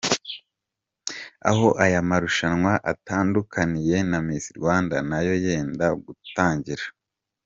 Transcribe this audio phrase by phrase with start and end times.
[1.49, 6.85] Aho aya marushanwa atandukaniye na Miss Rwanda nayo yenda gutangira.